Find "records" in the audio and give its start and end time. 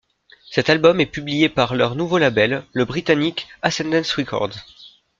4.13-4.55